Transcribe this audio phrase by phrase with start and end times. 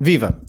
[0.00, 0.40] Viva!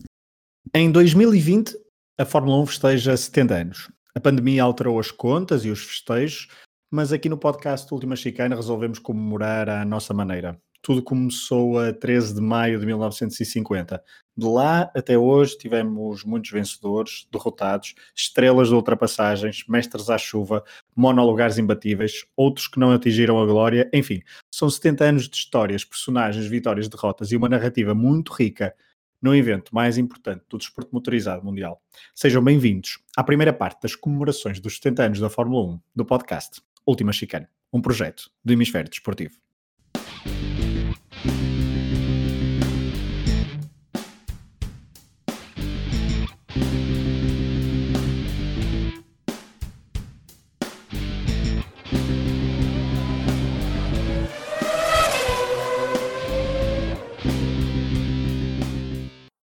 [0.75, 1.75] Em 2020,
[2.19, 3.91] a Fórmula 1 festeja 70 anos.
[4.13, 6.49] A pandemia alterou as contas e os festejos,
[6.91, 10.55] mas aqui no podcast Última Chicana resolvemos comemorar à nossa maneira.
[10.83, 14.03] Tudo começou a 13 de maio de 1950.
[14.37, 20.63] De lá até hoje tivemos muitos vencedores, derrotados, estrelas de ultrapassagens, mestres à chuva,
[20.95, 23.89] monolugares imbatíveis, outros que não atingiram a glória.
[23.91, 24.21] Enfim,
[24.53, 28.75] são 70 anos de histórias, personagens, vitórias, derrotas e uma narrativa muito rica
[29.21, 31.81] no evento mais importante do desporto motorizado mundial.
[32.15, 36.61] Sejam bem-vindos à primeira parte das comemorações dos 70 anos da Fórmula 1 do podcast
[36.85, 39.35] Última Chicane, um projeto do Hemisfério Desportivo.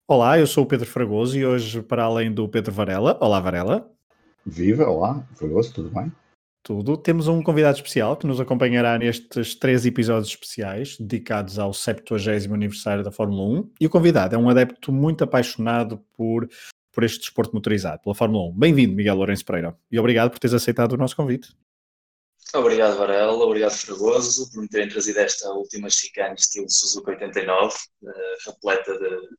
[0.08, 3.92] Olá, eu sou o Pedro Fragoso e hoje, para além do Pedro Varela, olá Varela.
[4.46, 6.12] Viva, olá, Fragoso, tudo bem?
[6.62, 6.96] Tudo.
[6.96, 13.04] Temos um convidado especial que nos acompanhará nestes três episódios especiais dedicados ao 70 aniversário
[13.04, 13.72] da Fórmula 1.
[13.82, 16.48] E o convidado é um adepto muito apaixonado por,
[16.94, 18.60] por este desporto motorizado, pela Fórmula 1.
[18.60, 19.76] Bem-vindo, Miguel Lourenço Pereira.
[19.92, 21.50] E obrigado por teres aceitado o nosso convite.
[22.54, 23.44] Obrigado, Varela.
[23.44, 28.10] Obrigado, Fragoso, por me terem trazido esta última chicane estilo Suzuka 89, uh,
[28.46, 29.30] repleta de,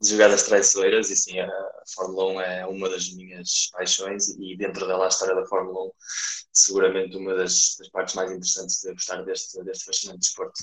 [0.00, 1.48] de jogadas traiçoeiras e sim, a
[1.94, 5.90] Fórmula 1 é uma das minhas paixões e dentro dela a história da Fórmula 1
[6.52, 10.60] seguramente uma das, das partes mais interessantes de gostar deste, deste fascinante desporto.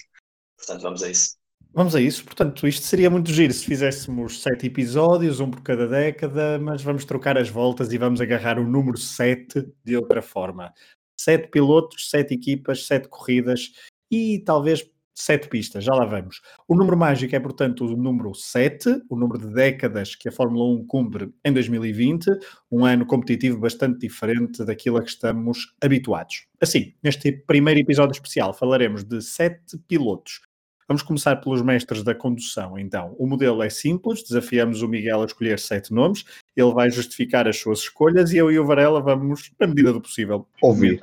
[0.57, 1.35] Portanto, vamos a isso.
[1.73, 2.23] Vamos a isso.
[2.23, 7.03] Portanto, isto seria muito giro se fizéssemos sete episódios, um por cada década, mas vamos
[7.03, 10.71] trocar as voltas e vamos agarrar o número 7 de outra forma.
[11.19, 13.71] Sete pilotos, sete equipas, sete corridas
[14.11, 16.41] e talvez sete pistas, já lá vamos.
[16.67, 20.65] O número mágico é, portanto, o número 7, o número de décadas que a Fórmula
[20.79, 22.27] 1 cumpre em 2020,
[22.71, 26.47] um ano competitivo bastante diferente daquilo a que estamos habituados.
[26.59, 30.41] Assim, neste primeiro episódio especial falaremos de sete pilotos.
[30.87, 33.15] Vamos começar pelos mestres da condução, então.
[33.17, 37.57] O modelo é simples, desafiamos o Miguel a escolher sete nomes, ele vai justificar as
[37.57, 40.99] suas escolhas e eu e o Varela vamos, na medida do possível, ouvir.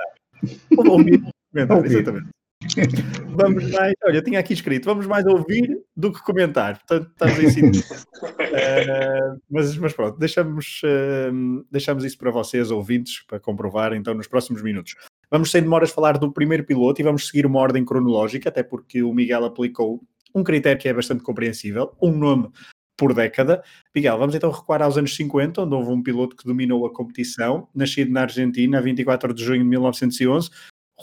[0.77, 1.23] Ouvir,
[1.57, 1.87] ouvir.
[1.87, 2.40] exatamente.
[3.37, 6.79] Vamos mais, olha, tinha aqui escrito, vamos mais ouvir do que comentar.
[6.79, 7.63] Portanto, estás em si.
[8.21, 14.27] uh, mas, mas pronto, deixamos, uh, deixamos isso para vocês, ouvintes, para comprovar então nos
[14.27, 14.95] próximos minutos.
[15.31, 19.03] Vamos sem demoras falar do primeiro piloto e vamos seguir uma ordem cronológica, até porque
[19.03, 20.03] o Miguel aplicou
[20.35, 22.51] um critério que é bastante compreensível, um nome
[22.97, 23.63] por década.
[23.95, 27.67] Miguel, vamos então recuar aos anos 50, onde houve um piloto que dominou a competição,
[27.75, 30.51] nascido na Argentina, a 24 de junho de 1911,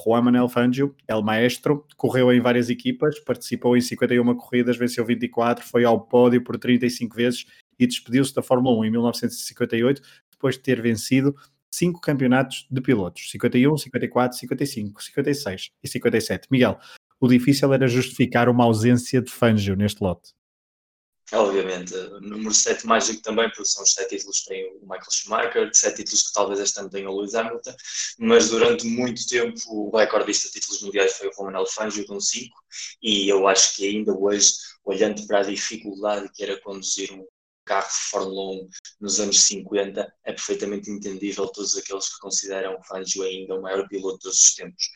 [0.03, 5.65] Juan Manuel Fangio, El Maestro, correu em várias equipas, participou em 51 corridas, venceu 24,
[5.65, 7.45] foi ao pódio por 35 vezes
[7.79, 11.35] e despediu-se da Fórmula 1 em 1958, depois de ter vencido
[11.71, 16.47] cinco campeonatos de pilotos: 51, 54, 55, 56 e 57.
[16.51, 16.79] Miguel,
[17.19, 20.36] o difícil era justificar uma ausência de Fangio neste lote.
[21.33, 25.11] Obviamente, o número 7 mágico também, porque são os 7 títulos que tem o Michael
[25.11, 27.75] Schumacher, 7 títulos que talvez este ano tenha o Lewis Hamilton,
[28.19, 32.55] mas durante muito tempo o recordista de títulos mundiais foi o Roman Fangio com 5,
[33.01, 34.53] e eu acho que ainda hoje,
[34.85, 37.25] olhando para a dificuldade que era conduzir um
[37.65, 38.69] carro de Fórmula 1
[39.01, 43.85] nos anos 50, é perfeitamente entendível todos aqueles que consideram o Fangio ainda o maior
[43.89, 44.91] piloto de todos os tempos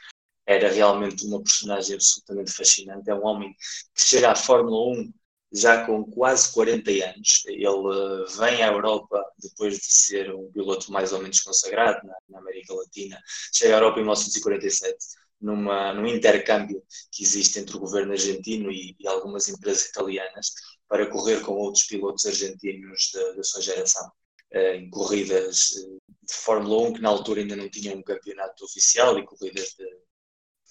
[0.46, 3.10] era realmente uma personagem absolutamente fascinante.
[3.10, 3.54] É um homem
[3.96, 5.14] que chega à Fórmula 1
[5.52, 7.44] já com quase 40 anos.
[7.48, 12.16] Ele eh, vem à Europa depois de ser um piloto mais ou menos consagrado na,
[12.30, 13.20] na América Latina.
[13.54, 14.98] Chega à Europa em 1947,
[15.42, 20.54] numa, num intercâmbio que existe entre o governo argentino e, e algumas empresas italianas
[20.88, 24.10] para correr com outros pilotos argentinos da, sua geração.
[24.52, 28.66] Eh, em corridas eh, de Fórmula 1, que na altura ainda não tinham um campeonato
[28.66, 29.86] oficial e corridas de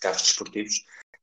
[0.00, 0.74] carros desportivos,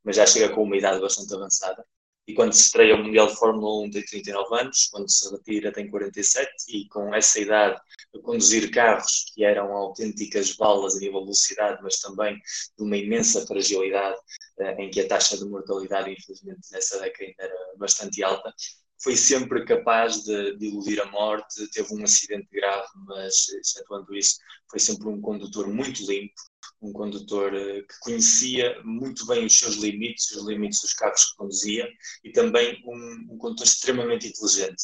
[0.04, 1.86] mas já chega com uma idade bastante avançada
[2.28, 5.72] e quando se estreia o Mundial de Fórmula 1 tem 39 anos, quando se retira
[5.72, 7.80] tem 47 e com essa idade
[8.14, 12.98] a conduzir carros que eram autênticas balas a nível de velocidade, mas também de uma
[12.98, 14.20] imensa fragilidade
[14.60, 18.54] eh, em que a taxa de mortalidade, infelizmente, nessa década ainda era bastante alta,
[19.02, 24.38] foi sempre capaz de, de, iludir a morte, teve um acidente grave, mas, excetuando isso,
[24.70, 26.34] foi sempre um condutor muito limpo,
[26.82, 31.38] um condutor eh, que conhecia muito bem os seus limites, os limites dos carros que
[31.38, 31.88] conduzia,
[32.24, 34.84] e também um, um condutor extremamente inteligente.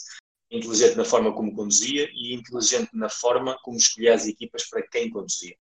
[0.51, 5.09] Inteligente na forma como conduzia e inteligente na forma como escolhia as equipas para quem
[5.09, 5.55] conduzia.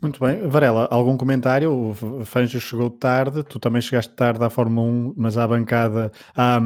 [0.00, 0.48] Muito bem.
[0.48, 1.70] Varela, algum comentário?
[1.72, 6.58] O Fangio chegou tarde, tu também chegaste tarde à Fórmula 1, mas à bancada, à,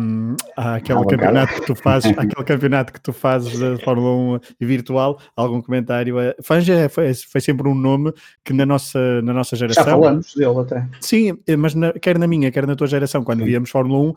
[0.57, 1.61] à aquele à campeonato bancada.
[1.61, 6.17] que tu fazes, aquele campeonato que tu fazes da Fórmula 1 virtual, algum comentário?
[6.43, 8.13] Fangio é, foi, foi sempre um nome
[8.45, 9.85] que na nossa, na nossa geração...
[9.85, 10.89] Já falamos dele até.
[11.01, 13.47] Sim, mas na, quer na minha, quer na tua geração, quando Sim.
[13.47, 14.15] víamos Fórmula 1,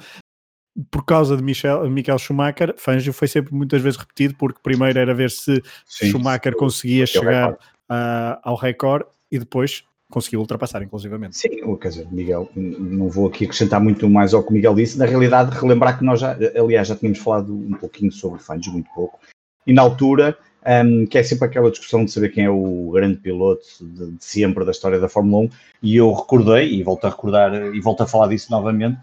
[0.92, 5.14] por causa de Michel, Michael Schumacher, Fangio foi sempre muitas vezes repetido, porque primeiro era
[5.14, 7.58] ver se Sim, Schumacher conseguia chegar
[7.90, 11.38] uh, ao recorde e depois conseguiu ultrapassar, inclusivamente.
[11.38, 14.98] Sim, quer dizer, Miguel, não vou aqui acrescentar muito mais ao que o Miguel disse,
[14.98, 18.90] na realidade, relembrar que nós já, aliás, já tínhamos falado um pouquinho sobre Fangio, muito
[18.94, 19.20] pouco,
[19.68, 23.18] e na altura um, que é sempre aquela discussão de saber quem é o grande
[23.18, 25.50] piloto de, de, sempre da história da Fórmula 1,
[25.84, 29.00] e eu recordei, e volto a recordar, e volto a falar disso novamente,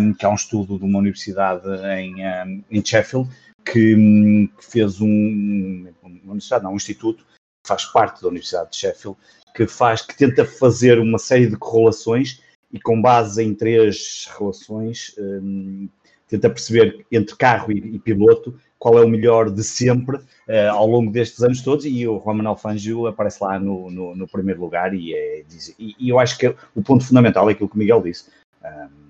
[0.00, 1.66] um, que há um estudo de uma universidade
[1.98, 3.28] em, um, em Sheffield,
[3.64, 7.24] que, hum, que, fez um, uma universidade, não, um instituto,
[7.66, 9.18] faz parte da Universidade de Sheffield,
[9.54, 12.40] que faz, que tenta fazer uma série de correlações,
[12.72, 15.88] e com base em três relações, hum,
[16.28, 20.86] tenta perceber entre carro e, e piloto qual é o melhor de sempre uh, ao
[20.86, 24.60] longo destes anos todos e o Juan Manuel Fangio aparece lá no, no, no primeiro
[24.60, 25.44] lugar e, é,
[25.78, 28.26] e, e, eu acho que o ponto fundamental é aquilo que o Miguel disse.
[28.64, 29.06] Um,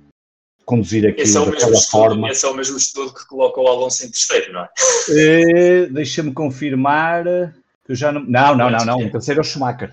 [0.65, 2.31] conduzir aquilo esse é daquela estudo, forma.
[2.31, 4.69] Esse é o mesmo estudo que coloca o Alonso em terceiro, não é?
[5.09, 7.25] Uh, Deixa-me confirmar.
[7.89, 8.99] Eu já não, não, não, não, não.
[9.07, 9.91] O terceiro é o Schumacher.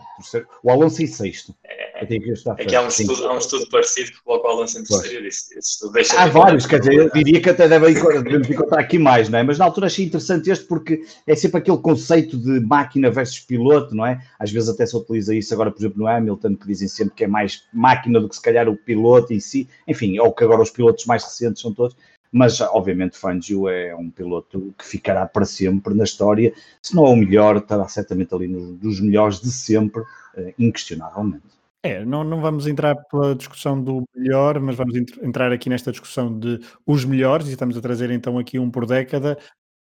[0.63, 1.53] O Alonso em sexto.
[1.63, 4.79] É, que, é que há um, estudo, há um estudo parecido que coloca o Alonso
[4.79, 5.27] em terceiro.
[5.27, 9.29] Esse, estudo deixa há vários, quer dizer, eu diria que até devemos encontrar aqui mais,
[9.29, 9.43] não é?
[9.43, 13.95] Mas na altura achei interessante este porque é sempre aquele conceito de máquina versus piloto,
[13.95, 14.21] não é?
[14.39, 17.23] Às vezes até se utiliza isso agora, por exemplo, no Hamilton, que dizem sempre que
[17.23, 19.69] é mais máquina do que se calhar o piloto em si.
[19.87, 21.95] Enfim, ou que agora os pilotos mais recentes são todos
[22.33, 26.51] mas obviamente Fangio é um piloto que ficará para sempre na história,
[26.81, 31.53] se não é o melhor, estará certamente ali nos dos melhores de sempre, uh, inquestionavelmente.
[31.83, 36.39] É, não, não vamos entrar pela discussão do melhor, mas vamos entrar aqui nesta discussão
[36.39, 39.37] de os melhores, e estamos a trazer então aqui um por década.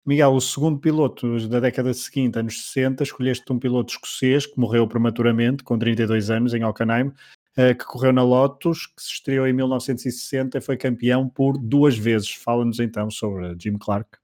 [0.06, 4.88] Miguel, o segundo piloto da década seguinte, anos 60, escolheste um piloto escocês que morreu
[4.88, 7.12] prematuramente, com 32 anos, em Hockenheim, eh,
[7.78, 12.32] que correu na Lotus, que se estreou em 1960 e foi campeão por duas vezes.
[12.32, 14.18] Fala-nos então sobre Jim Clark.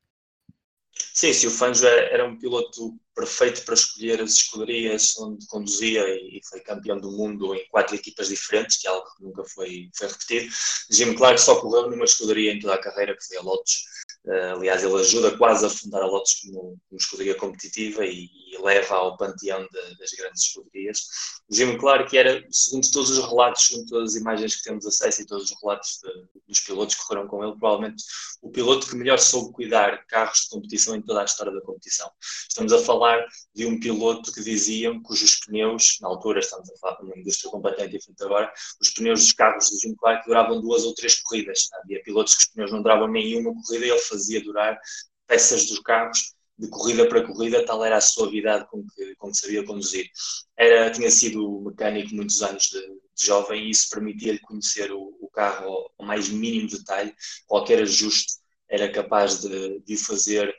[1.13, 6.41] Sim, sim, o Fangio era um piloto perfeito para escolher as escuderias onde conduzia e
[6.49, 10.07] foi campeão do mundo em quatro equipas diferentes, que é algo que nunca foi, foi
[10.07, 10.53] repetido.
[10.89, 13.83] Jim Clark só correu numa escuderia em toda a carreira, que foi a Lotus.
[14.25, 18.57] Uh, aliás, ele ajuda quase a fundar a Lotus como, como escuderia competitiva e, e,
[18.63, 21.05] leva ao panteão de, das grandes escuderias.
[21.47, 25.27] Jim Clark era, segundo todos os relatos, segundo todas as imagens que temos acesso e
[25.27, 28.03] todos os relatos de, dos pilotos que correram com ele, provavelmente
[28.41, 32.09] o piloto que melhor soube cuidar carros de competição em toda a história da competição.
[32.49, 33.23] Estamos a falar
[33.53, 37.51] de um piloto que diziam cujos pneus, na altura estamos a falar de uma indústria
[37.51, 38.51] completamente diferente agora,
[38.81, 41.67] os pneus dos carros de Jim Clark duravam duas ou três corridas.
[41.83, 43.99] Havia pilotos que os pneus não duravam nenhuma corrida e ele
[44.43, 44.79] durar
[45.27, 49.37] peças dos carros de corrida para corrida, tal era a suavidade com que, com que
[49.37, 50.09] sabia conduzir.
[50.57, 55.29] Era, tinha sido mecânico muitos anos de, de jovem e isso permitia-lhe conhecer o, o
[55.29, 57.13] carro ao, mais mínimo detalhe,
[57.45, 58.35] qualquer ajuste
[58.69, 60.53] era capaz de, de fazer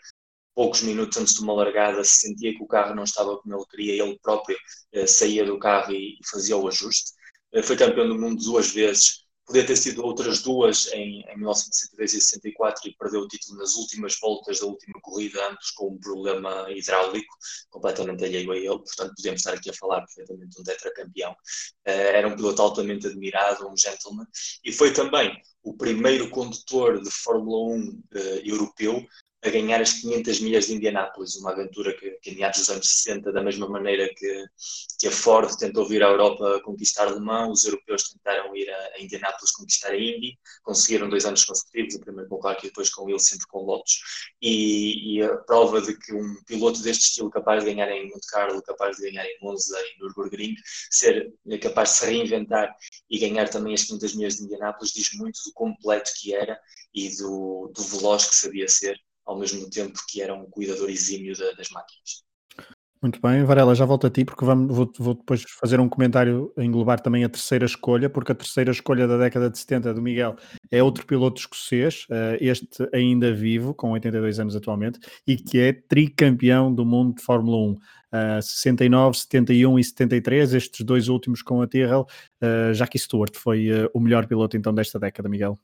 [0.55, 3.67] poucos minutos antes de uma largada, se sentia que o carro não estava como ele
[3.71, 4.57] queria, ele próprio
[4.93, 7.13] eh, saía do carro e, e fazia o ajuste.
[7.53, 12.15] Eh, foi campeão do mundo duas vezes, podia ter sido outras duas em, em 1962
[12.15, 15.99] e 64 e perdeu o título nas últimas voltas da última corrida, ambos com um
[15.99, 17.33] problema hidráulico
[17.71, 21.31] completamente alheio a ele, portanto podemos estar aqui a falar perfeitamente de um tetracampeão.
[21.33, 24.27] Uh, era um piloto altamente admirado, um gentleman,
[24.65, 29.07] e foi também o primeiro condutor de Fórmula 1 uh, europeu
[29.47, 32.89] a ganhar as 500 milhas de Indianápolis, uma aventura que, que em meados dos anos
[32.89, 34.45] 60, da mesma maneira que,
[34.99, 38.77] que a Ford tentou vir à Europa conquistar Le Mans, os europeus tentaram ir a,
[38.95, 42.91] a Indianápolis conquistar a Indy, conseguiram dois anos consecutivos, o primeiro com Clark e depois
[42.91, 44.01] com ele, sempre com Lotus,
[44.41, 48.27] e, e, a prova de que um piloto deste estilo, capaz de ganhar em Monte
[48.29, 50.55] Carlo, capaz de ganhar em Monza e Nürburgring,
[50.91, 52.75] ser capaz de se reinventar
[53.11, 56.59] e ganhar também as 500 milhas de Indianápolis, diz muito do completo que era
[56.95, 61.37] e do, do veloz que sabia ser ao mesmo tempo que era um cuidador exímio
[61.37, 62.25] das máquinas.
[63.03, 66.53] Muito bem, Varela, já volto a ti porque vamos, vou, vou, depois fazer um comentário
[66.57, 70.01] a englobar também a terceira escolha, porque a terceira escolha da década de 70 do
[70.01, 70.35] Miguel
[70.71, 75.73] é outro piloto escocês, uh, este ainda vivo, com 82 anos atualmente, e que é
[75.75, 77.73] tricampeão do mundo de Fórmula 1.
[77.73, 82.07] Uh, 69, 71 e 73, estes dois últimos com a Tyrrell.
[82.43, 85.61] Uh, Jackie Stewart foi uh, o melhor piloto então desta década, Miguel.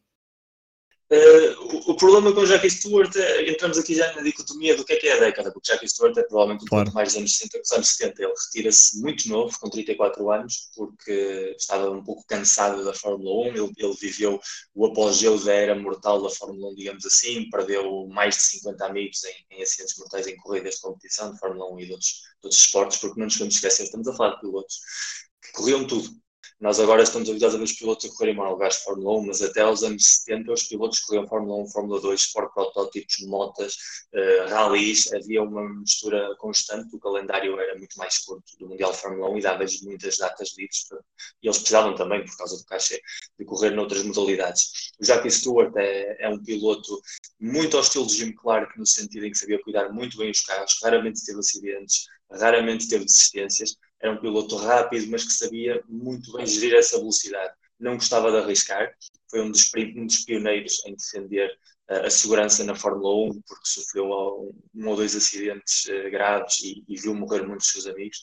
[1.11, 1.62] Uh,
[2.03, 5.07] problema com o Jackie Stewart é, entramos aqui já na dicotomia do que é que
[5.07, 6.87] é a década, porque Jackie Stewart é provavelmente um claro.
[6.87, 8.23] pouco mais dos anos 60 que os anos 70.
[8.23, 13.55] Ele retira-se muito novo, com 34 anos, porque estava um pouco cansado da Fórmula 1.
[13.55, 14.41] Ele, ele viveu
[14.75, 19.23] o apogeu da era mortal da Fórmula 1, digamos assim, perdeu mais de 50 amigos
[19.23, 22.47] em, em acidentes mortais em corridas de competição de Fórmula 1 e de outros, de
[22.47, 24.81] outros esportes, porque não nos podemos esquecer, estamos a falar de pilotos
[25.41, 26.22] que corriam tudo
[26.63, 29.43] nós agora estamos habituados a ver os pilotos a correrem monolugares de Fórmula 1, mas
[29.43, 33.75] até aos anos 70 os pilotos corriam Fórmula 1, Fórmula 2, Sport Protótipos, motas,
[34.15, 38.99] uh, rallies, havia uma mistura constante, o calendário era muito mais curto do Mundial de
[38.99, 41.01] Fórmula 1 e dava-lhes muitas datas livres, para,
[41.43, 43.03] e eles precisavam também, por causa do cachê,
[43.37, 44.93] de correr noutras modalidades.
[45.01, 47.03] O Jackie Stewart é, é um piloto
[47.41, 50.79] muito ao de Jim Clark, no sentido em que sabia cuidar muito bem os carros,
[50.81, 56.45] raramente teve acidentes, raramente teve desistências, era um piloto rápido, mas que sabia muito bem
[56.45, 57.55] gerir essa velocidade.
[57.79, 58.93] Não gostava de arriscar,
[59.31, 61.51] foi um dos, um dos pioneiros em defender
[61.89, 66.85] uh, a segurança na Fórmula 1, porque sofreu um, ou dois acidentes uh, graves e,
[66.89, 68.19] e, viu morrer muitos dos seus amigos.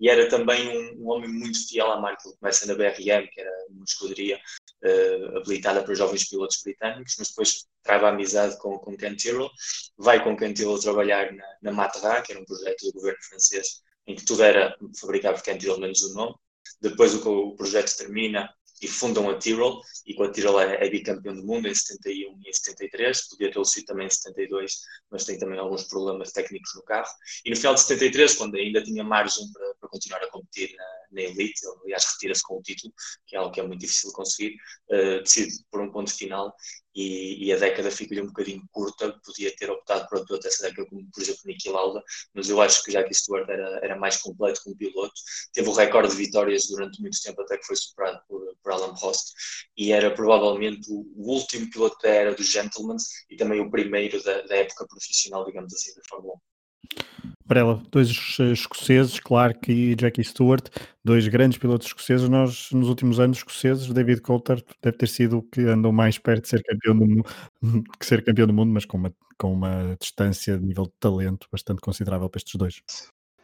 [0.00, 2.28] E era também um, um, homem muito fiel à marca.
[2.28, 4.40] Ele começa na BRM, que era uma escuderia
[4.84, 9.50] uh, habilitada para jovens pilotos britânicos, mas depois trava amizade com, com Tyrrell,
[9.98, 14.14] vai com Tyrrell trabalhar na, na Matra, que era um projeto do governo francês em
[14.14, 16.34] que tudo era fabricado por Tyrrell menos o nome.
[16.80, 18.48] Depois o, o projeto termina
[18.82, 22.38] e fundam a Tyrrell, e com a Tyrrell é, é bicampeão do mundo em 71
[22.44, 24.80] e em 73, podia ter sido também em 72,
[25.10, 27.08] mas tem também alguns problemas técnicos no carro.
[27.44, 30.84] E no final de 73, quando ainda tinha margem para, para continuar a competir na,
[31.12, 32.92] na Elite, aliás retira-se com o título,
[33.26, 34.56] que é algo que é muito difícil de conseguir,
[34.90, 36.54] uh, decide por um ponto final
[36.94, 40.88] e, e a década fica-lhe um bocadinho curta, podia ter optado por outra essa década,
[40.88, 44.60] como por exemplo Niki Lauda, mas eu acho que Jackie Stewart era, era mais completo
[44.62, 45.14] como piloto,
[45.52, 48.94] teve o recorde de vitórias durante muito tempo até que foi superado por, por Alan
[48.94, 49.32] Prost
[49.76, 52.96] e era provavelmente o, o último piloto da era dos gentlemen
[53.30, 56.53] e também o primeiro da, da época profissional, digamos assim, da Fórmula 1.
[57.46, 60.66] Varela, dois escoceses, Clark e Jackie Stewart,
[61.04, 62.28] dois grandes pilotos escoceses.
[62.28, 66.44] Nós, nos últimos anos, escoceses, David Coulter deve ter sido o que andou mais perto
[66.44, 67.24] de ser campeão do mundo,
[67.98, 71.46] que ser campeão do mundo, mas com uma, com uma distância de nível de talento
[71.52, 72.82] bastante considerável para estes dois.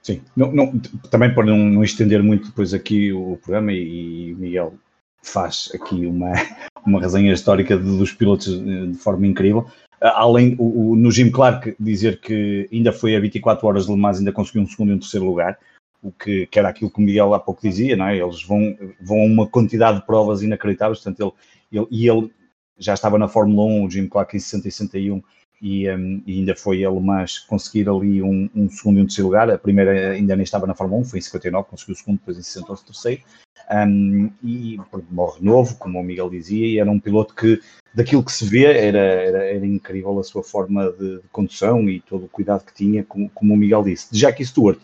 [0.02, 0.78] Sim, não, não,
[1.10, 4.78] também para não, não, estender muito depois aqui o programa, e, e Miguel
[5.22, 6.32] faz aqui uma,
[6.86, 9.66] uma resenha histórica dos pilotos de forma incrível
[10.00, 13.98] além o, o, no Jim Clark dizer que ainda foi a 24 horas de Le
[13.98, 15.58] Mans, ainda conseguiu um segundo e um terceiro lugar,
[16.02, 18.16] o que, que, era aquilo que o Miguel há pouco dizia, não é?
[18.16, 21.36] Eles vão, vão a uma quantidade de provas inacreditáveis, portanto,
[21.70, 22.30] ele, ele, e ele
[22.78, 25.22] já estava na Fórmula 1, o Jim Clark em 60 e 61,
[25.60, 29.28] e, um, e ainda foi ele, mas conseguir ali um, um, segundo e um terceiro
[29.28, 29.50] lugar.
[29.50, 32.38] A primeira ainda nem estava na Fórmula 1, foi em 59, conseguiu o segundo, depois
[32.38, 33.22] em 60 o terceiro.
[33.70, 37.60] Um, e morre novo, como o Miguel dizia, e era um piloto que,
[37.94, 42.00] daquilo que se vê, era, era, era incrível a sua forma de, de, condução e
[42.00, 44.10] todo o cuidado que tinha, como, como o Miguel disse.
[44.10, 44.80] De Jackie Stewart,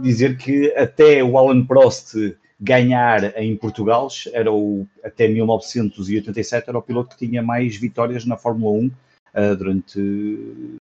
[0.00, 2.14] dizer que até o Alan Prost
[2.62, 8.36] ganhar em Portugal, era o, até 1987 era o piloto que tinha mais vitórias na
[8.36, 8.92] Fórmula 1 uh,
[9.34, 10.78] ah, durante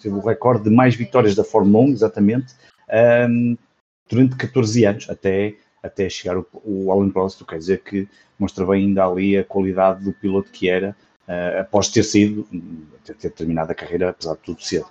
[0.00, 2.54] teve o recorde de mais vitórias da Fórmula 1, exatamente,
[3.28, 3.56] um,
[4.08, 8.86] durante 14 anos, até, até chegar o, o Alan Prost, quer dizer que mostra bem
[8.86, 10.96] ainda ali a qualidade do piloto que era,
[11.28, 12.46] uh, após ter sido,
[13.04, 14.86] ter, ter terminado a carreira, apesar de tudo cedo.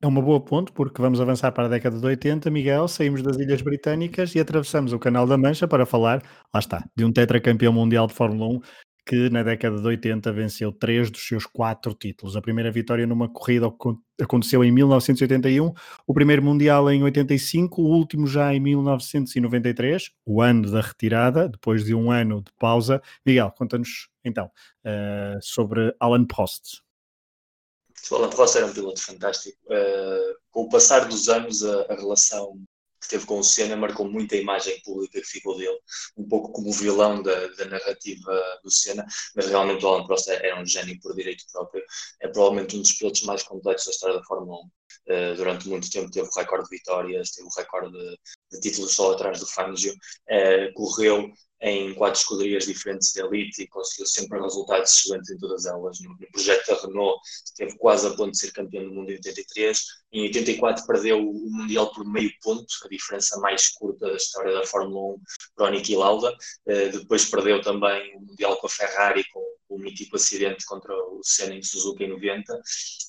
[0.00, 3.36] É uma boa ponte, porque vamos avançar para a década de 80, Miguel, saímos das
[3.36, 6.22] Ilhas Britânicas e atravessamos o Canal da Mancha para falar,
[6.54, 8.60] lá está, de um tetracampeão mundial de Fórmula 1
[9.08, 12.36] que na década de 80 venceu três dos seus quatro títulos.
[12.36, 13.66] A primeira vitória numa corrida
[14.20, 15.72] aconteceu em 1981,
[16.06, 21.84] o primeiro Mundial em 85, o último já em 1993, o ano da retirada, depois
[21.84, 23.00] de um ano de pausa.
[23.24, 24.50] Miguel, conta-nos então
[24.84, 26.86] uh, sobre Alan Prost.
[28.10, 29.58] O Alan Prost era um piloto fantástico.
[29.66, 32.58] Uh, com o passar dos anos, a, a relação
[33.00, 35.78] que teve com o Senna marcou muito a imagem pública que ficou dele,
[36.16, 40.28] um pouco como o vilão da, da narrativa do Senna, mas realmente o Alan Prost
[40.28, 41.82] era um gênio por direito próprio,
[42.20, 44.60] é provavelmente um dos pilotos mais complexos da história da Fórmula 1.
[44.60, 44.70] Uh,
[45.10, 48.18] eh, durante muito tempo teve o recorde de vitórias, teve o recorde de,
[48.52, 53.66] de títulos só atrás do Fangio, uh, correu em quatro escuderias diferentes de elite e
[53.66, 55.98] conseguiu sempre resultados excelentes em todas elas.
[56.00, 59.82] No, projeto da Renault esteve quase a ponto de ser campeão do mundo em 83.
[60.12, 64.66] Em 84 perdeu o Mundial por meio ponto, a diferença mais curta da história da
[64.66, 65.20] Fórmula 1
[65.56, 66.32] para o Niki Lauda.
[66.66, 71.20] Uh, depois perdeu também o Mundial com a Ferrari, com o mítico acidente contra o
[71.22, 72.60] Senna em Suzuka em 90.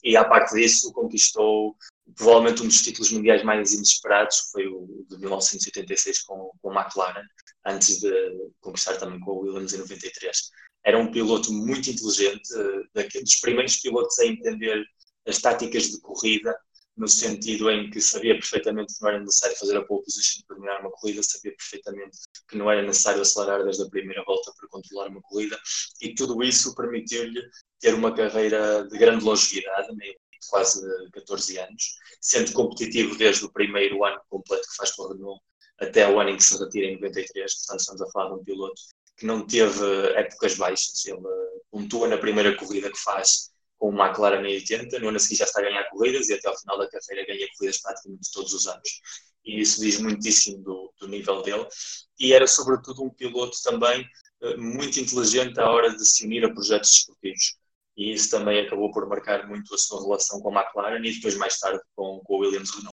[0.03, 1.75] E à parte disso conquistou
[2.15, 7.25] provavelmente um dos títulos mundiais mais inesperados, foi o de 1986 com, com McLaren,
[7.65, 8.11] antes de
[8.61, 10.51] conquistar também com o Williams em 93.
[10.85, 14.85] era um piloto muito inteligente, uh, dos primeiros pilotos a entender
[15.27, 16.55] as táticas de corrida,
[16.95, 20.57] no sentido em que sabia perfeitamente que não era necessário fazer a pole position para
[20.57, 24.69] terminar uma corrida, sabia perfeitamente que não era necessário acelerar desde a primeira volta para
[24.69, 25.57] controlar uma corrida,
[26.01, 27.41] e tudo isso permitiu-lhe
[27.79, 30.15] ter uma carreira de grande longevidade, meio
[30.49, 31.83] quase 14 anos,
[32.21, 35.41] sendo competitivo desde o primeiro ano completo que faz com a Renault
[35.81, 38.43] até o ano em que se retira em 93, portanto estamos a falar de um
[38.43, 38.81] piloto
[39.17, 41.19] que não teve épocas baixas, ele
[41.71, 45.35] pontua na primeira corrida que faz com o McLaren em 80, no ano a seguir
[45.35, 48.53] já está a ganhar corridas e até ao final da carreira ganha corridas praticamente todos
[48.53, 48.89] os anos.
[49.45, 51.65] E isso diz muitíssimo do, do nível dele.
[52.19, 54.05] E era sobretudo um piloto também
[54.41, 57.57] eh, muito inteligente à hora de se unir a projetos desportivos
[57.99, 61.35] e isso também acabou por marcar muito a sua relação com a McLaren e depois
[61.35, 62.98] mais tarde com, com o Williams Renault.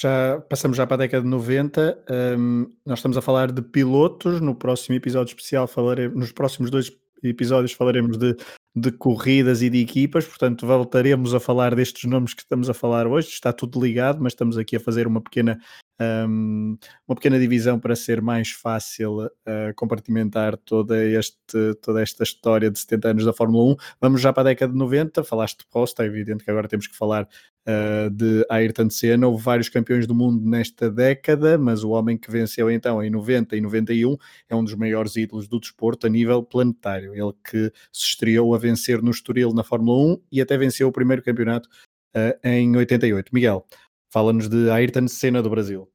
[0.00, 2.04] Já, passamos já para a década de 90.
[2.36, 4.40] Um, nós estamos a falar de pilotos.
[4.40, 6.90] No próximo episódio especial falaremos, nos próximos dois
[7.22, 8.36] episódios falaremos de,
[8.74, 13.06] de corridas e de equipas, portanto voltaremos a falar destes nomes que estamos a falar
[13.06, 13.28] hoje.
[13.28, 15.58] Está tudo ligado, mas estamos aqui a fazer uma pequena
[16.00, 16.76] um,
[17.06, 22.78] uma pequena divisão para ser mais fácil uh, compartimentar toda, este, toda esta história de
[22.78, 23.76] 70 anos da Fórmula 1.
[24.00, 26.86] Vamos já para a década de 90, falaste de Prost, é evidente que agora temos
[26.86, 27.28] que falar
[27.66, 29.28] uh, de Ayrton Senna.
[29.28, 33.56] Houve vários campeões do mundo nesta década, mas o homem que venceu então em 90
[33.56, 34.16] e 91
[34.48, 37.14] é um dos maiores ídolos do desporto a nível planetário.
[37.14, 40.92] Ele que se estreou a vencer no Estoril na Fórmula 1 e até venceu o
[40.92, 41.68] primeiro campeonato
[42.16, 43.34] uh, em 88.
[43.34, 43.66] Miguel,
[44.10, 45.92] fala-nos de Ayrton Senna do Brasil.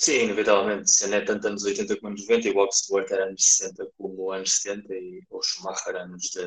[0.00, 0.88] Sim, inevitavelmente.
[0.92, 4.30] Senna é tanto anos 80 como anos 90, igual que Stewart era anos 60 como
[4.30, 6.40] anos 70 e o Schumacher anos, de,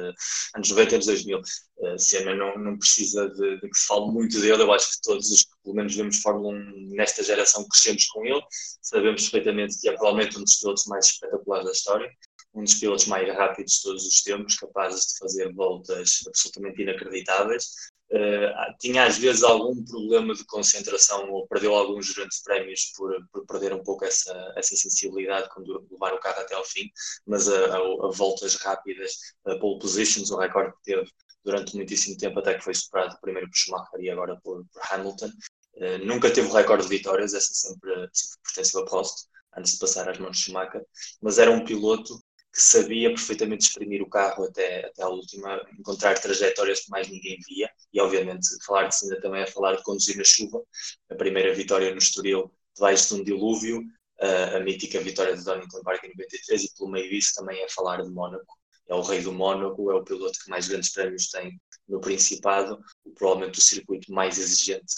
[0.55, 1.37] anos 90 e anos 2000.
[1.37, 5.01] Uh, Senna não, não precisa de, de, que se fale muito dele, eu acho que
[5.03, 8.41] todos os que pelo menos vemos Fórmula 1 nesta geração crescemos com ele,
[8.81, 12.09] sabemos perfeitamente que é provavelmente um dos pilotos mais espetaculares da história,
[12.53, 17.65] um dos pilotos mais rápidos de todos os tempos, capazes de fazer voltas absolutamente inacreditáveis,
[18.11, 23.45] Uh, tinha às vezes algum problema de concentração ou perdeu alguns grandes prémios por, por,
[23.45, 26.89] perder um pouco essa, essa sensibilidade quando levar o carro até ao fim,
[27.25, 29.13] mas a, a, a voltas rápidas,
[29.45, 31.09] a pole positions, o recorde que teve
[31.41, 35.31] durante muitíssimo tempo, até que foi superado primeiro por Schumacher e agora por, por Hamilton.
[35.75, 39.79] Uh, nunca teve o recorde de vitórias, essa sempre, sempre pertenceu a Prost, antes de
[39.79, 40.85] passar às mãos de Schumacher,
[41.21, 42.21] mas era um piloto
[42.53, 47.37] que sabia perfeitamente exprimir o carro até, até a última, encontrar trajetórias que mais ninguém
[47.47, 50.61] via, e obviamente falar de Senna também é falar de conduzir na chuva,
[51.09, 53.83] a primeira vitória no Estoril debaixo de um dilúvio,
[54.19, 57.69] a, a mítica vitória de Donington Park em 93, e pelo meio disso também é
[57.69, 61.29] falar de Mónaco, é o rei do Mónaco, é o piloto que mais grandes prémios
[61.29, 62.79] tem no Principado,
[63.15, 64.95] provavelmente o circuito mais exigente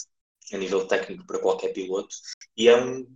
[0.52, 2.14] a nível técnico para qualquer piloto,
[2.56, 3.06] e é um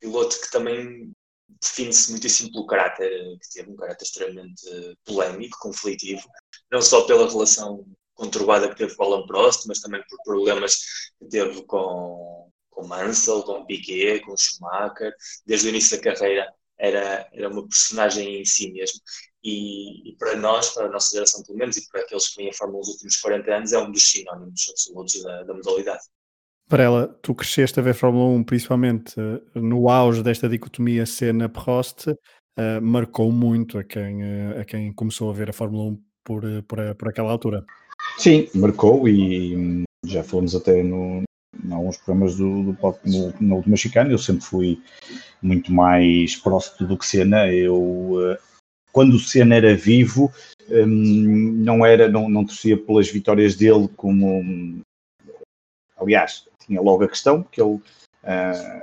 [0.00, 1.12] piloto que também
[1.60, 4.62] define-se muitíssimo pelo caráter, que teve um caráter extremamente
[5.04, 6.22] polémico, conflitivo,
[6.70, 10.76] não só pela relação conturbada que teve com Alan Prost, mas também por problemas
[11.18, 15.14] que teve com, com Mansell, com Piquet, com Schumacher.
[15.44, 19.00] Desde o início da carreira era, era uma personagem em si mesmo.
[19.44, 22.50] E, e, para nós, para a nossa geração pelo menos, e para aqueles que vêm
[22.50, 26.02] a Fórmula nos últimos 40 anos, é um dos sinónimos absolutos da, da modalidade.
[26.68, 32.08] Para ela, tu cresceste a ver Fórmula 1 principalmente uh, no auge desta dicotomia cena-Prost,
[32.08, 36.42] uh, marcou muito a quem, uh, a quem começou a ver a Fórmula 1 por,
[36.64, 37.64] por, por aquela altura.
[38.18, 41.22] Sim, marcou e hum, já falamos até no,
[41.64, 43.76] em alguns programas do, do no, na última
[44.10, 44.82] eu sempre fui
[45.40, 47.46] muito mais próximo do que Senna.
[47.46, 48.36] Eu,
[48.92, 50.32] quando o Senna era vivo,
[50.68, 54.80] um, não era, não, não torcia pelas vitórias dele como hum,
[55.96, 57.80] aliás, tinha logo a questão, que eu,
[58.24, 58.82] uh,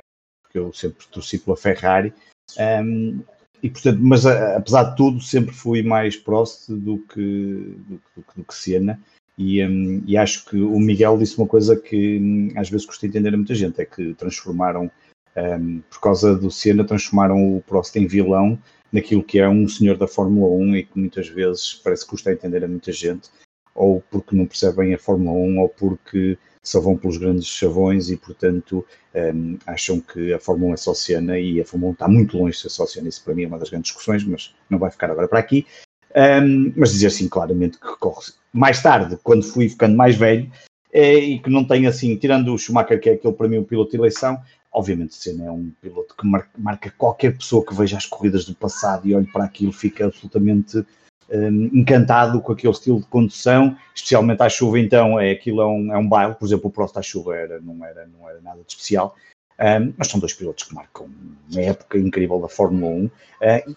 [0.50, 2.14] que eu sempre torci pela Ferrari,
[2.60, 3.24] um,
[3.62, 8.26] e portanto, mas a, apesar de tudo, sempre fui mais próximo do que, do, do,
[8.36, 9.00] do que Senna.
[9.38, 13.08] E, um, e, acho que o Miguel disse uma coisa que um, às vezes custa
[13.08, 14.92] entender a muita gente: é que transformaram,
[15.36, 18.60] um, por causa do Senna, transformaram o Prost em vilão
[18.92, 22.32] naquilo que é um senhor da Fórmula 1 e que muitas vezes parece que custa
[22.32, 23.30] entender a muita gente,
[23.74, 28.16] ou porque não percebem a Fórmula 1, ou porque só vão pelos grandes chavões e,
[28.16, 32.08] portanto, um, acham que a Fórmula 1 é só cena e a Fórmula 1 está
[32.08, 33.10] muito longe de ser só cena.
[33.10, 35.68] Isso para mim é uma das grandes discussões, mas não vai ficar agora para aqui.
[36.16, 40.50] Um, mas dizer assim claramente que corre mais tarde, quando fui ficando mais velho,
[40.92, 43.64] é, e que não tem assim, tirando o Schumacher, que é aquele para mim o
[43.64, 44.40] piloto de eleição,
[44.72, 48.54] obviamente Senna é um piloto que marca, marca, qualquer pessoa que veja as corridas do
[48.54, 50.86] passado e olhe para aquilo, fica absolutamente
[51.30, 55.94] um, encantado com aquele estilo de condução, especialmente à chuva, então é aquilo é um,
[55.94, 58.62] é um baile, por exemplo, o Prost à chuva era, não, era, não era nada
[58.66, 59.16] de especial.
[59.60, 61.08] Um, mas são dois pilotos que marcam
[61.52, 63.06] uma época incrível da Fórmula 1.
[63.06, 63.12] Uh,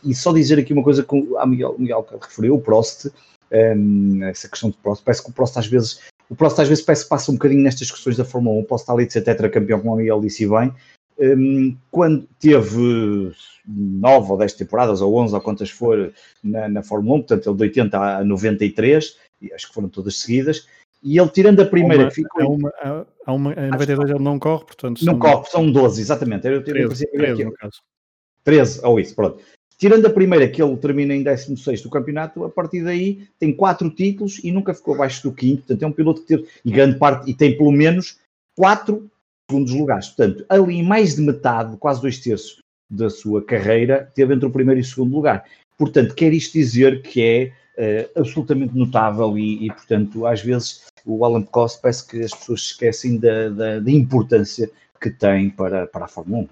[0.05, 3.11] e, e, só dizer aqui uma coisa que o Miguel, Miguel referiu, o Prost,
[3.53, 6.83] um, essa questão de Prost, parece que o Prost às vezes, o Prost às vezes
[6.83, 9.21] parece que passa um bocadinho nestas questões da Fórmula 1, posso estar ali de ser
[9.21, 10.73] tetracampeão, como o Miguel disse bem,
[11.19, 13.33] um, quando teve
[13.67, 17.57] nove ou dez temporadas, ou onze, ou quantas for, na, na Fórmula 1, portanto ele
[17.57, 20.67] de 80 a 93, e acho que foram todas seguidas,
[21.03, 22.43] e ele tirando a primeira uma, ficou.
[22.43, 25.05] Há uma, há uma, em 92 ele não corre, portanto.
[25.05, 26.47] Não corre, são 12, exatamente.
[26.47, 27.81] Eu 13, 13 no caso.
[28.45, 29.41] 13, ou isso, pronto.
[29.79, 33.91] Tirando a primeira, que ele termina em 16 do campeonato, a partir daí tem quatro
[33.91, 35.59] títulos e nunca ficou abaixo do quinto.
[35.59, 38.19] Portanto, é um piloto que teve, e grande parte, e tem pelo menos
[38.57, 39.11] quatro
[39.51, 40.09] segundos lugares.
[40.09, 42.59] Portanto, ali mais de metade, quase dois terços
[42.91, 45.45] da sua carreira, teve entre o primeiro e o segundo lugar.
[45.79, 51.25] Portanto, quer isto dizer que é uh, absolutamente notável e, e, portanto, às vezes o
[51.25, 56.07] Alan Prost parece que as pessoas esquecem da, da, da importância que tem para, para
[56.07, 56.49] a Fórmula 1.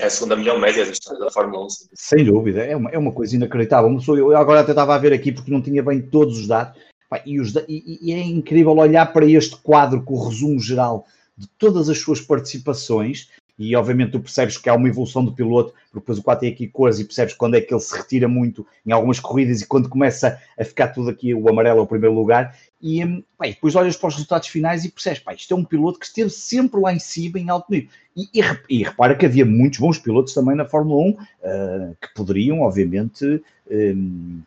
[0.00, 1.70] É a segunda melhor média da história da Fórmula 1.
[1.70, 1.86] Sim.
[1.94, 3.90] Sem dúvida, é uma, é uma coisa inacreditável.
[4.16, 6.80] Eu agora até estava a ver aqui porque não tinha bem todos os dados.
[7.24, 11.06] E, os, e, e é incrível olhar para este quadro com o resumo geral
[11.38, 15.72] de todas as suas participações e obviamente tu percebes que há uma evolução do piloto,
[15.90, 18.28] porque depois o 4 tem aqui cores e percebes quando é que ele se retira
[18.28, 22.14] muito em algumas corridas e quando começa a ficar tudo aqui o amarelo ao primeiro
[22.14, 25.56] lugar e hum, pá, depois olhas para os resultados finais e percebes, pá, isto é
[25.56, 27.90] um piloto que esteve sempre lá em cima em alto nível.
[28.16, 31.90] E, e, e repara que havia muitos bons pilotos também na Fórmula 1 uh, ah,
[32.00, 34.40] que poderiam, obviamente, um,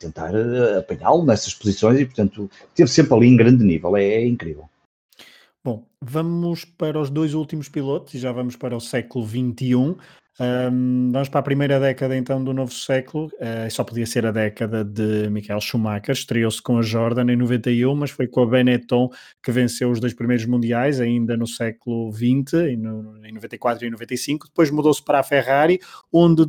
[0.00, 3.96] tentar uh, apanhá-lo nessas posições e, portanto, esteve sempre ali em grande nível.
[3.96, 4.68] é, é incrível.
[5.66, 9.96] Bom, vamos para os dois últimos pilotos e já vamos para o século XXI.
[10.38, 13.26] Um, vamos para a primeira década então do novo século.
[13.34, 16.12] Uh, só podia ser a década de Michael Schumacher.
[16.12, 19.10] Estreou-se com a Jordan em 91, mas foi com a Benetton
[19.42, 23.90] que venceu os dois primeiros mundiais, ainda no século XX, em, no, em 94 e
[23.90, 24.46] 95.
[24.46, 25.80] Depois mudou-se para a Ferrari,
[26.12, 26.44] onde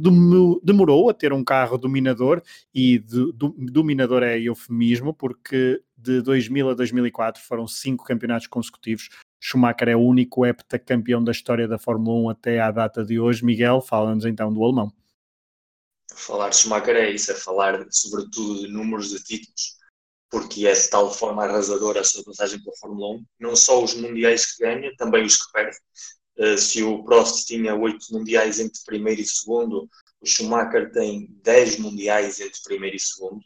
[0.62, 2.40] demorou a ter um carro dominador,
[2.72, 9.10] e do, dominador é eufemismo, porque de 2000 a 2004 foram cinco campeonatos consecutivos.
[9.40, 13.44] Schumacher é o único heptacampeão da história da Fórmula 1 até à data de hoje.
[13.44, 14.94] Miguel, fala-nos então do alemão.
[16.14, 19.78] Falar de Schumacher é isso, é falar sobretudo de números de títulos,
[20.30, 23.94] porque é de tal forma arrasadora a sua passagem pela Fórmula 1, não só os
[23.96, 25.78] mundiais que ganha, também os que perde.
[26.38, 29.90] Uh, se o Prost tinha oito mundiais entre primeiro e segundo,
[30.22, 33.44] o Schumacher tem dez mundiais entre primeiro e segundo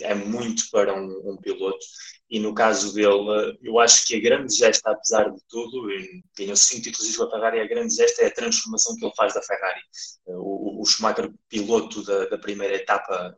[0.00, 1.84] é muito para um, um, piloto.
[2.30, 5.86] E no caso dele, uh, eu acho que a grande gesta, apesar de tudo,
[6.36, 9.34] ganhou cinco títulos com a Ferrari, a grande gesta é a transformação que ele faz
[9.34, 9.80] da Ferrari.
[10.26, 13.36] Uh, o, o, Schumacher, piloto da, da primeira etapa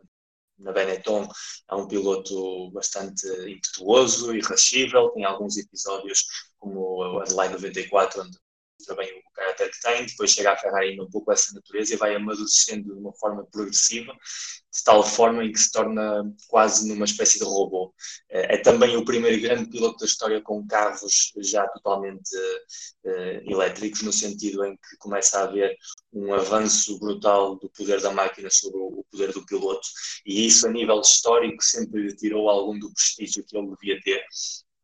[0.59, 1.29] na Benetton
[1.69, 6.25] é um piloto bastante impetuoso, irrascível, tem alguns episódios
[6.59, 8.39] como o Adelaide 94, onde
[8.87, 9.23] também o
[9.71, 13.13] que tem, depois chega à Ferrari um pouco essa natureza e vai amadurecendo de uma
[13.15, 17.95] forma progressiva, de tal forma em que se torna quase numa espécie de robô.
[18.31, 24.03] É, é também o primeiro grande piloto da história com carros já totalmente uh, elétricos,
[24.03, 25.77] no sentido em que começa a haver
[26.13, 29.87] um avanço brutal do poder da máquina sobre o poder do piloto,
[30.27, 34.25] e isso a nível histórico sempre tirou algum do prestígio que ele devia ter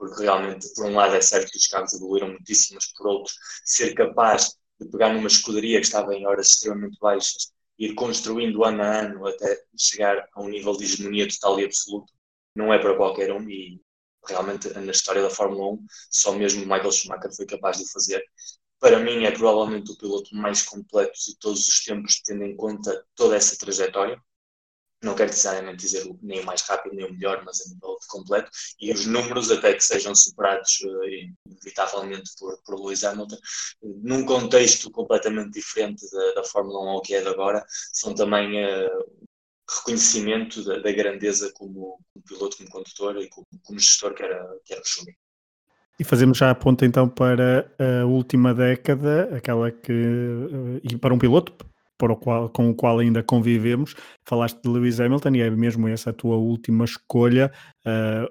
[0.00, 3.34] porque realmente, por um lado, é certo que os carros evoluíram muitíssimo, mas por outro,
[3.66, 8.82] ser capaz de pegar numa escuderia que estava em horas extremamente baixas, ir construindo ano
[8.82, 12.10] a ano até chegar a um nível de hegemonia total e absoluto,
[12.56, 13.78] não é para qualquer um e
[14.26, 18.24] realmente na história da Fórmula 1 só mesmo Michael Schumacher foi capaz de fazer.
[18.78, 23.04] Para mim é provavelmente o piloto mais completo de todos os tempos, tendo em conta
[23.14, 24.18] toda essa trajetória
[25.02, 28.50] não quero necessariamente dizer nem o mais rápido nem o melhor, mas a nível completo,
[28.80, 31.04] e os números até que sejam superados uh,
[31.46, 33.36] inevitavelmente por, por Lewis Hamilton,
[33.82, 38.62] num contexto completamente diferente da, da Fórmula 1 ao que é de agora, são também
[38.62, 39.28] uh,
[39.68, 44.58] reconhecimento da, da, grandeza como, como, piloto, como condutor e como, como gestor que era,
[44.64, 45.16] que era o Schumi.
[45.98, 49.92] E fazemos já a ponta então para a última década, aquela que.
[49.92, 51.52] Eh, e para um piloto,
[52.08, 53.94] o qual, com o qual ainda convivemos.
[54.24, 57.50] Falaste de Lewis Hamilton e é mesmo essa a tua última escolha.
[57.84, 58.30] Uh,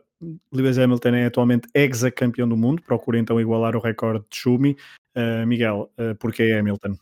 [0.51, 4.75] Lewis Hamilton é atualmente ex-campeão do mundo, procura então igualar o recorde de Schumi.
[5.15, 6.95] Uh, Miguel, uh, porquê Hamilton?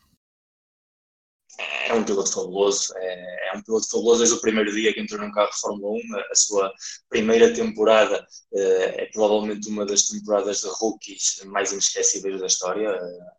[1.60, 5.20] É um piloto fabuloso, é, é, um piloto fabuloso desde o primeiro dia que entrou
[5.20, 6.74] num carro de Fórmula 1, a, sua
[7.10, 12.92] primeira temporada é, é provavelmente uma das temporadas de rookies mais inesquecíveis da história,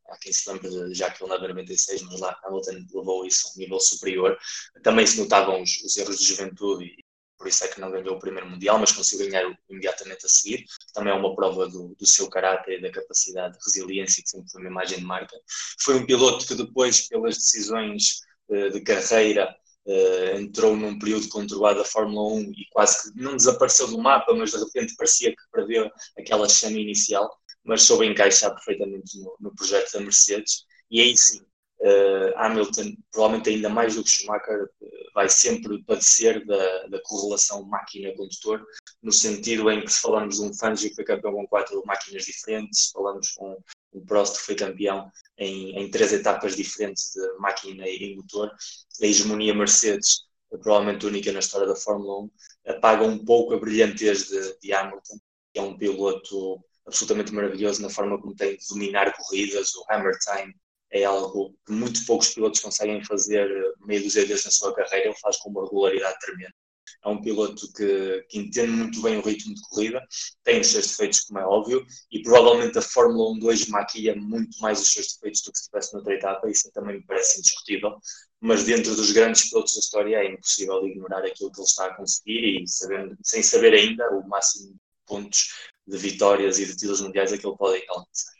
[0.09, 3.49] há quem se lembre de já que ele na 96, mas lá Hamilton levou isso
[3.49, 4.37] a um nível superior,
[4.83, 6.97] também se notavam os, os erros de juventude
[7.39, 10.65] por isso é que não ganhou o primeiro Mundial, mas conseguiu ganhar imediatamente a seguir,
[10.93, 14.61] também é uma prova do, do seu caráter da capacidade de resiliência, que sempre foi
[14.61, 15.37] uma imagem de marca.
[15.81, 19.55] Foi um piloto que depois, pelas decisões uh, de carreira,
[19.87, 24.35] uh, entrou num período conturbado da Fórmula 1 e quase que não desapareceu do mapa,
[24.35, 27.31] mas de repente parecia que perdeu aquela chama inicial,
[27.63, 31.41] mas soube encaixar perfeitamente no, no projeto da Mercedes, e aí sim,
[31.81, 37.65] uh, Hamilton, provavelmente ainda mais do que Schumacher, uh, vai sempre padecer da, da correlação
[37.65, 38.65] máquina-condutor,
[39.03, 42.25] no sentido em que se falamos de um Fangio que foi campeão com quatro máquinas
[42.25, 43.59] diferentes, falamos com
[43.93, 48.51] um Prost que foi campeão em, em três etapas diferentes de máquina e motor,
[49.03, 52.31] a hegemonia Mercedes, provavelmente única na história da Fórmula 1,
[52.69, 55.19] apaga um pouco a brilhantez de, de Hamilton,
[55.53, 60.17] que é um piloto absolutamente maravilhoso na forma como tem de dominar corridas, o hammer
[60.19, 60.55] time
[60.91, 63.49] é algo que muito poucos pilotos conseguem fazer
[63.81, 66.55] meio dos vezes na sua carreira, ele faz com uma regularidade tremenda.
[67.05, 70.03] É um piloto que, que, entende muito bem o ritmo de corrida,
[70.43, 74.59] tem os seus defeitos, como é óbvio, e provavelmente a Fórmula 1 2 maquia muito
[74.61, 77.99] mais os seus defeitos do que se estivesse noutra etapa, isso também me parece indiscutível.
[78.41, 81.95] Mas dentro dos grandes pilotos da história é impossível ignorar aquilo que ele está a
[81.95, 85.49] conseguir e sabendo, sem saber ainda o máximo de pontos
[85.87, 88.38] de vitórias e de títulos mundiais que ele pode alcançar.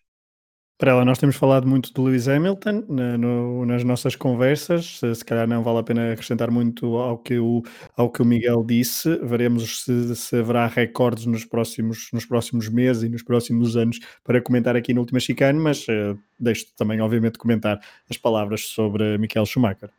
[0.79, 5.13] Para ela, nós temos falado muito de Lewis Hamilton na, no, nas nossas conversas, se,
[5.13, 7.65] se, calhar não vale a pena acrescentar muito ao que o,
[7.97, 13.03] ao que o Miguel disse, veremos se, se haverá recordes nos próximos, nos próximos meses
[13.03, 17.39] e nos próximos anos para comentar aqui no Última Chicane, mas uh, deixo também, obviamente,
[17.39, 19.91] comentar as palavras sobre Michael Schumacher.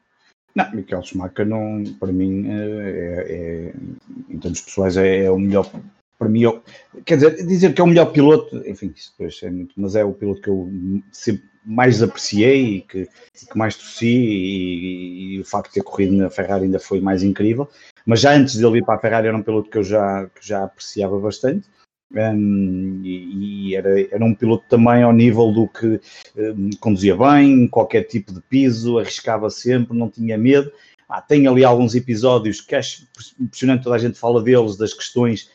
[0.55, 5.37] Não, Michael Schumacher, não, para mim, eh, é, é, em termos pessoais, é, é o
[5.37, 5.69] melhor
[6.19, 6.61] para mim, eu,
[7.05, 10.03] quer dizer, dizer que é o melhor piloto, enfim, isso depois é muito, mas é
[10.03, 10.69] o piloto que eu
[11.13, 16.15] sempre mais apreciei e que, que mais torci e, e, o facto de ter corrido
[16.15, 17.69] na Ferrari ainda foi mais incrível.
[18.05, 20.45] Mas já antes dele ir para a Ferrari era um piloto que eu já, que
[20.45, 21.67] já apreciava bastante.
[22.11, 26.01] Um, e, e era, era um piloto também ao nível do que
[26.35, 30.71] um, conduzia bem, qualquer tipo de piso, arriscava sempre, não tinha medo.
[31.07, 33.07] Ah, tem ali alguns episódios que acho
[33.39, 35.49] impressionante, toda a gente fala deles, das questões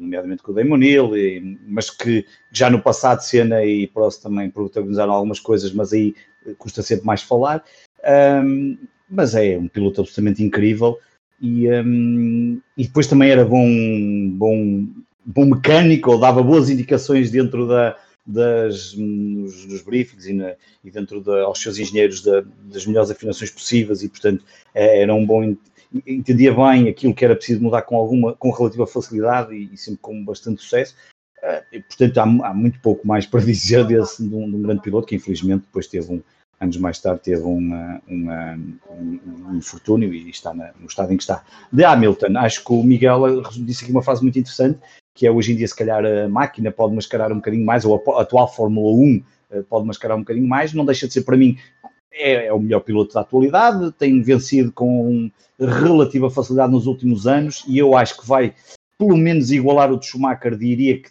[0.00, 4.50] nomeadamente com o Damon Hill, e, mas que já no passado Senna e Prost também
[4.50, 6.14] protagonizaram algumas coisas, mas aí
[6.58, 7.64] custa sempre mais falar.
[8.44, 8.76] Um,
[9.08, 10.98] mas é um piloto absolutamente incrível
[11.40, 13.66] e, um, e depois também era bom,
[14.30, 14.86] bom,
[15.24, 20.90] bom mecânico, ou dava boas indicações dentro da, das, nos, nos briefings e, na, e
[20.90, 25.26] dentro da, aos seus engenheiros da, das melhores afinações possíveis e portanto é, era um
[25.26, 25.56] bom
[26.06, 30.00] entendia bem aquilo que era preciso mudar com alguma, com relativa facilidade e, e sempre
[30.00, 30.94] com bastante sucesso.
[31.42, 34.62] Uh, e, portanto, há, há, muito pouco mais para dizer desse, de um, de um,
[34.62, 36.22] grande piloto que infelizmente depois teve um,
[36.60, 38.54] anos mais tarde teve uma, uma,
[38.90, 41.44] um, um infortúnio e está na, no estado em que está.
[41.72, 44.78] De Hamilton, acho que o Miguel disse aqui uma frase muito interessante,
[45.14, 47.96] que é hoje em dia se calhar a máquina pode mascarar um bocadinho mais, ou
[47.96, 51.36] a, atual Fórmula 1 uh, pode mascarar um bocadinho mais, não deixa de ser para
[51.36, 51.58] mim
[52.12, 57.64] é, é, o melhor piloto da atualidade, tem vencido com relativa facilidade nos últimos anos
[57.66, 58.54] e eu acho que vai
[58.98, 61.10] pelo menos igualar o de Schumacher, diria que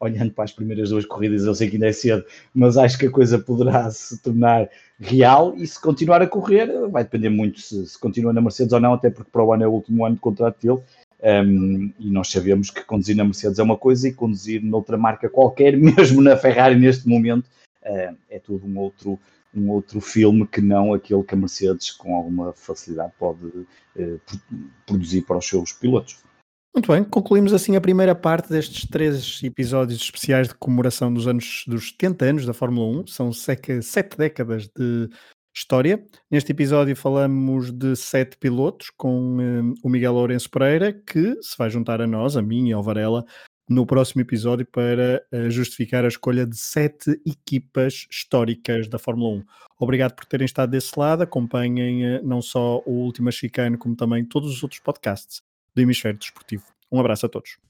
[0.00, 3.06] olhando para as primeiras duas corridas, eu sei que ainda é cedo, mas acho que
[3.06, 4.68] a coisa poderá se tornar
[5.00, 8.80] real e se continuar a correr, vai depender muito se, se continua na Mercedes ou
[8.80, 10.80] não, até porque para o ano é o último ano de contrato dele.
[11.20, 15.28] Um, e nós sabemos que conduzir na Mercedes é uma coisa e conduzir noutra marca
[15.28, 17.46] qualquer, mesmo na Ferrari neste momento,
[17.84, 19.18] uh, é tudo um outro,
[19.54, 24.18] um outro filme que não aquele que a Mercedes com alguma facilidade pode eh,
[24.86, 26.18] produzir para os seus pilotos.
[26.74, 31.64] Muito bem, concluímos assim a primeira parte destes três episódios especiais de comemoração dos anos
[31.66, 33.06] dos 70 anos da Fórmula 1.
[33.06, 33.80] São sete
[34.16, 35.08] décadas de
[35.56, 36.04] história.
[36.30, 41.68] Neste episódio falamos de sete pilotos com eh, o Miguel Lourenço Pereira, que se vai
[41.68, 43.24] juntar a nós, a mim e ao Varela,
[43.68, 49.44] no próximo episódio para uh, justificar a escolha de sete equipas históricas da Fórmula 1.
[49.78, 51.22] Obrigado por terem estado desse lado.
[51.22, 55.42] Acompanhem uh, não só o Última Chicane, como também todos os outros podcasts
[55.74, 56.64] do Hemisfério Desportivo.
[56.90, 57.67] Um abraço a todos.